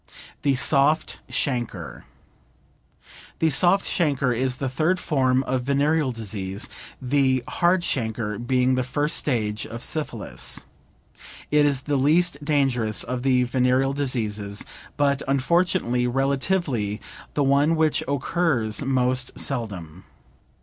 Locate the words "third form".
4.67-5.43